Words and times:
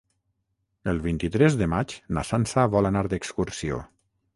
El 0.93 1.01
vint-i-tres 1.03 1.59
de 1.61 1.69
maig 1.75 1.95
na 2.19 2.27
Sança 2.33 2.67
vol 2.79 2.95
anar 2.95 3.09
d'excursió. 3.15 3.85